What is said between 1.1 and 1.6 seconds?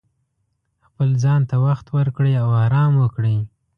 ځان ته